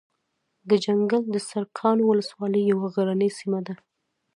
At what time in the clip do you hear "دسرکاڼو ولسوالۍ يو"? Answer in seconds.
1.33-2.79